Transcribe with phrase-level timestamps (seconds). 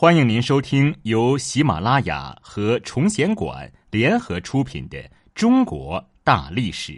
[0.00, 4.96] 欢迎您收听由喜马拉雅和崇贤馆联合出品的
[5.34, 6.92] 《中国大历史》，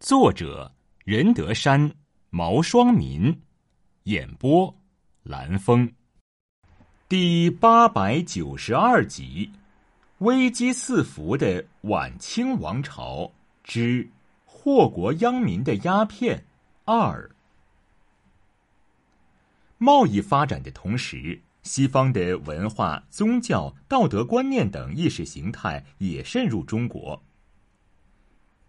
[0.00, 0.72] 作者
[1.04, 1.94] 任德山、
[2.30, 3.38] 毛双民，
[4.04, 4.74] 演播
[5.24, 5.92] 蓝峰，
[7.06, 9.50] 第八百九十二集：
[10.20, 13.30] 危机四伏的晚清王朝
[13.62, 14.08] 之
[14.46, 16.42] 祸国殃民的鸦片
[16.86, 17.30] 二。
[19.76, 27.20] 贸易发展的同时，西方的文化、宗教、道德观念等意识形态也渗入中国。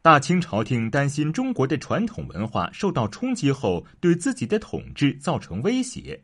[0.01, 6.23] 大清朝廷担心中国的传统文化受到冲击后，对自己的统治造成威胁，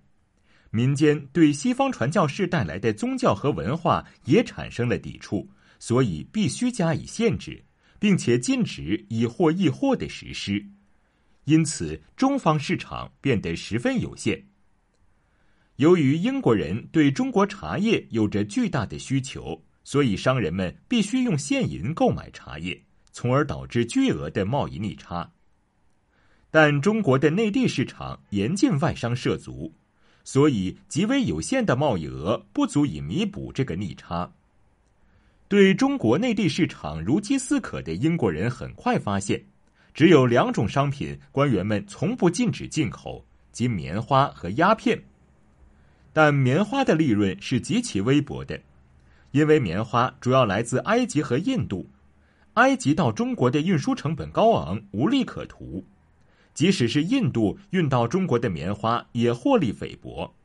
[0.69, 5.49] 民间对西方传教士带来的宗教和文化也产生了抵触，
[5.79, 7.65] 所以必须加以限制，
[7.99, 10.63] 并且禁止以货易货的实施。
[11.45, 14.41] 因此，中方市场变得十分有限。
[15.81, 22.79] 由于英国人对中国茶叶有着巨大的需求，所以商人们必须用现银购买茶叶，
[23.11, 25.27] 从而导致巨额的贸易逆差。
[26.51, 29.73] 但中国的内地市场严禁外商涉足，
[30.23, 34.31] 所以极为有限的贸易额不足以弥补这个逆差。
[35.47, 39.43] 对中国内地市场如饥似渴的英国人很快发现，
[39.95, 45.03] 只有两种商品官员们从不禁止进口，即棉花和鸦片。
[46.13, 48.59] 但棉花的利润是极其微薄的，
[49.31, 51.89] 因为棉花主要来自埃及和印度，
[52.55, 55.83] 埃及到中国的运输成本高昂，无利可图；
[56.53, 60.35] 即使是印度运到中国的棉花，也获利菲薄。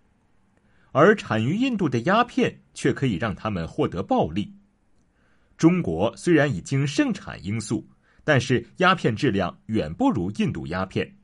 [0.92, 4.54] 而产于印度的鸦片却可以让他们获得暴利。
[5.58, 7.86] 中国虽然已经盛产罂粟，
[8.24, 11.16] 但是鸦片质量远不如印度鸦片。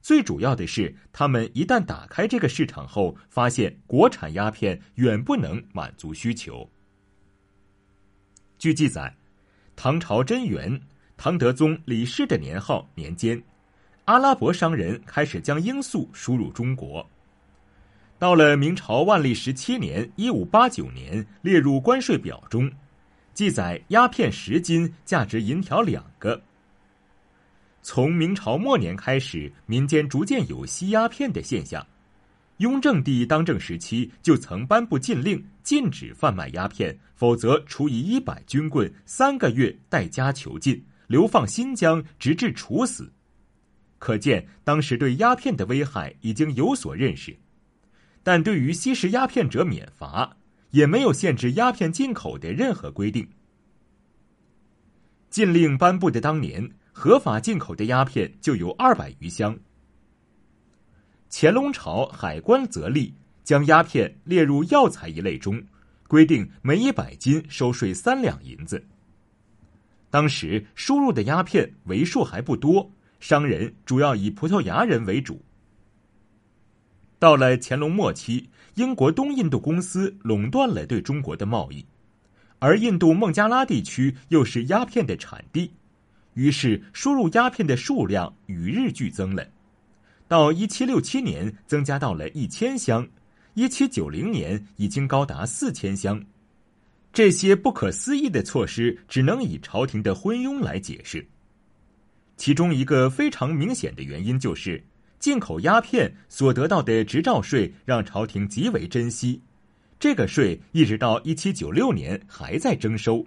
[0.00, 6.68] 最主要的是，他们一旦打开这个市场后，发现国产鸦片远不能满足需求。
[8.58, 9.14] 据记载，
[9.76, 10.80] 唐朝贞元
[11.16, 13.42] 唐德宗李氏的年号年间，
[14.06, 17.06] 阿拉伯商人开始将罂粟输入中国。
[18.18, 22.70] 到了明朝万历十七年（一五八九年），列入关税表中，
[23.32, 26.42] 记载鸦片十斤价值银条两个。
[27.82, 31.84] 从明朝末年开始，民间逐渐有吸鸦片的现象。
[32.58, 43.10] 雍正帝当政时期就曾颁布禁令，禁止贩卖鸦片，否则处以一百军棍、三个月待家囚禁，流放新疆，直至处死。
[43.98, 47.34] 可见当时对鸦片的危害已经有所认识。
[48.22, 50.36] 但对于吸食鸦片者免罚，
[50.70, 53.26] 也没有限制鸦片进口的任何规定。
[55.30, 56.70] 禁令颁布的当年。
[57.00, 59.58] 合法进口的鸦片就有二百余箱。
[61.30, 65.62] 乾隆朝海关则例将鸦片列入药材一类中，
[66.06, 68.84] 规定每一百斤收税三两银子。
[70.10, 75.40] 当时输入的鸦片为数还不多，商人主要以葡萄牙人为主。
[77.18, 81.82] 到了乾隆末期，英国东印度公司垄断了对中国的贸易，
[82.58, 85.70] 而印度孟加拉地区又是鸦片的产地。
[86.34, 89.46] 于是，输入鸦片的数量与日俱增了。
[90.28, 93.04] 到一七六七年，增加到了一千箱；
[93.54, 96.24] 一七九零年，已经高达四千箱。
[97.12, 101.26] 这些不可思议的措施，只能以朝廷的昏庸来解释。
[102.36, 104.82] 其中一个非常明显的原因，就是
[105.18, 109.42] 进口鸦片所得到的执照税，让朝廷极为珍惜。
[109.98, 113.26] 这个税一直到一七九六年还在征收。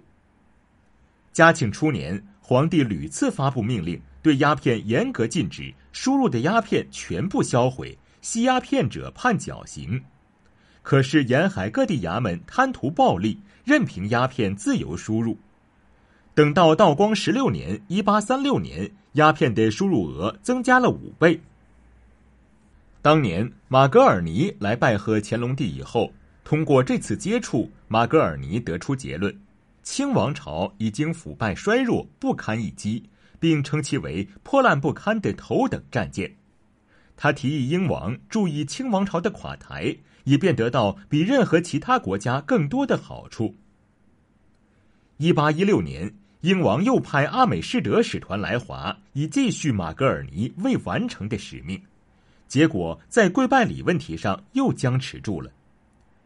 [1.34, 2.26] 嘉庆初年。
[2.46, 9.98] 皇帝屡次发布命令，对鸦片严格禁止，输入的鸦片全部销毁，吸鸦片者判绞刑。
[10.82, 15.38] 可是沿海各地衙门贪图暴利，任凭鸦片自由输入。
[16.34, 21.40] 等到道光十六年（一八三六年），鸦片的输入额增加了五倍。
[23.00, 26.12] 当年马格尔尼来拜贺乾隆帝以后，
[26.44, 29.34] 通过这次接触，马格尔尼得出结论。
[29.84, 33.04] 清王朝已经腐败衰弱，不堪一击，
[33.38, 36.34] 并称其为破烂不堪的头等战舰。
[37.16, 39.94] 他提议英王注意清王朝的垮台，
[40.24, 43.54] 以便得到比任何其他国家更多的好处。
[45.18, 51.80] 一八一六年，英王又派阿美士德使团来华，以继续马格尔尼未完成的使命。
[52.48, 55.52] 结果在跪拜礼问题上又僵持住了。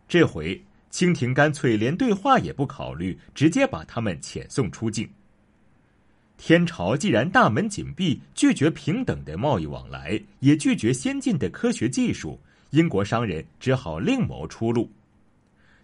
[0.06, 0.64] 这回。
[0.90, 5.08] 清廷干脆连对话也不考虑，直接把他们遣送出境。
[6.37, 12.40] 天朝既然大门紧闭，拒绝平等的贸易往来，也拒绝先进的科学技术，
[12.70, 14.90] 英国商人只好另谋出路。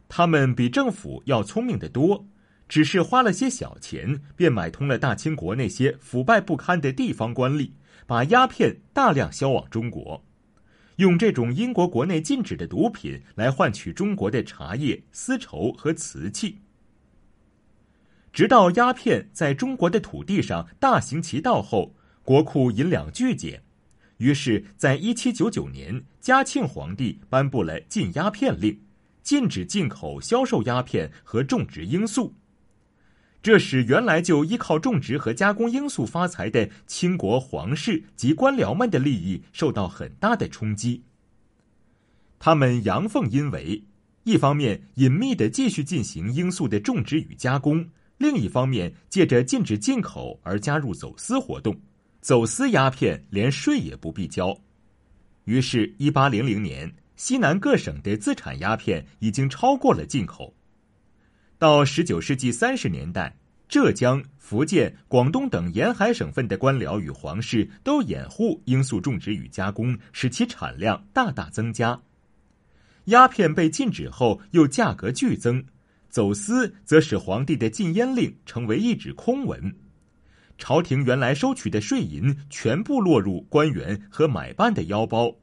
[0.08, 2.24] 他们比政府要聪明得多，
[2.68, 7.70] 只是花了些小钱，便买通了大清国那些腐败不堪的地方官吏，
[8.06, 10.22] 把鸦片大量销往中国，
[10.96, 16.58] 用这种英国国内禁止的毒品来换取中国的茶叶、丝绸和瓷器。
[18.32, 23.62] 直到鸦片在中国的土地上大行其道后，国库银两巨减，
[24.16, 28.80] 于是，在一七九九年，嘉庆皇帝颁布了禁鸦片令。
[29.22, 32.34] 禁止进口、销售鸦片和种植罂粟，
[33.44, 41.02] 这使原来就依靠种植和加工罂粟发财的清国皇室及官僚们的利益受到很大的冲击。
[42.38, 43.84] 他们阳奉阴违，
[44.22, 47.86] 一方面隐秘的继续进行罂粟的种植与加工，
[48.16, 51.78] 另一方面借着禁止进口而加入走私活动，
[52.22, 54.58] 走私鸦片连税也不必交。
[55.44, 56.90] 于是，一八零零年。
[57.16, 60.52] 西南各省的自产鸦片已经超过了进口。
[61.58, 63.36] 到十九世纪三十年代，
[63.68, 71.98] 浙江、福建、广东等沿海省份的官僚与皇室都掩护罂粟种植与加工，使其产量大大增加。
[73.06, 75.64] 鸦片被禁止后，又价格剧增，
[76.08, 79.74] 走私则使皇帝的禁烟令成为一纸空文。
[80.58, 85.34] 朝廷原来收取的税银全部落入官员和买办的腰包。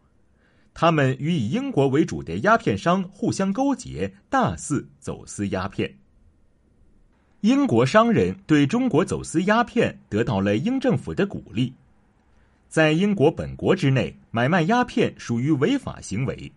[0.74, 5.98] 他们与以英国为主的鸦片商互相勾结，大肆走私鸦片。
[7.42, 11.74] 英国商人对中国走私鸦片得到了英政府的鼓励。
[12.70, 16.52] 在英国本国之内，买卖鸦片属于违法行为，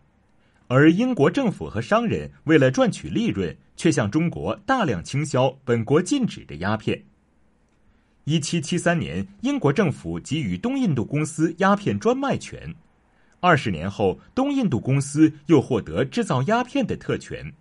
[0.69, 7.03] 而英国政府和商人为了赚取利润，却向中国大量倾销本国禁止的鸦片。
[8.25, 12.75] 一七七三年，英国政府给予东印度公司鸦片专卖权。
[13.41, 17.55] 二十年后，东印度公司又获得制造鸦片的特权。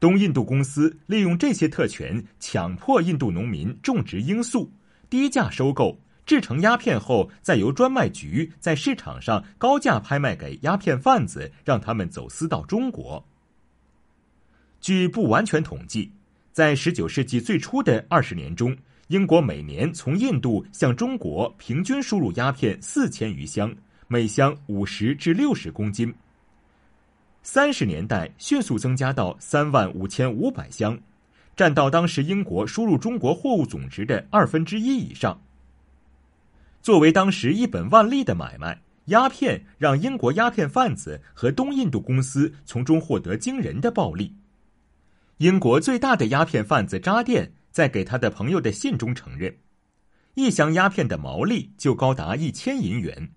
[0.00, 4.70] 东印度公司利用这些特权，强迫印度农民种植罂粟，
[5.10, 13.24] 低价收购，制成鸦片后，再由专卖局在市场上高价拍卖给鸦片贩子，让他们走私到中国。
[14.80, 16.12] 据不完全统计，
[16.52, 18.76] 在十九世纪最初的二十年中，
[19.08, 23.74] 英国每年从印度向中国平均输入鸦片四千余箱。
[24.06, 26.14] 每箱五十至六十公斤。
[27.50, 31.00] 三十年代迅速增加到三万五千五百箱，
[31.56, 35.40] 占到当时英国输入中国货物总值的二分之一以上。
[36.82, 44.36] 作为当时一本万利的买卖，鸦片让英国鸦片贩子和东印度公司从中获得惊人的暴利。
[45.38, 49.56] 英国最大的鸦片贩子扎电在给他的朋友的信中承认，
[50.34, 53.30] 一箱鸦片的毛利就高达一千银元。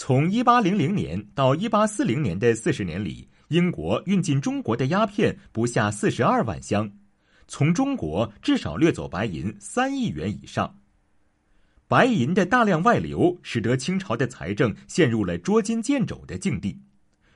[0.00, 6.88] 从一八零零年到一八四零年的四十年里，英国运进中国的鸦片不下四十二万箱，
[7.48, 10.72] 从中国至少掠走白银三亿元以上。
[11.88, 16.80] 白银的大量外流，使得清朝的财政陷入了捉襟见肘的境地。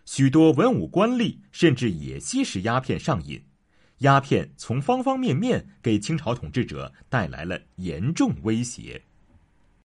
[0.05, 3.43] 许多文武官吏甚至也吸食鸦片上瘾，
[3.99, 9.03] 鸦片从方方面面给清朝统治者带来了严重威胁。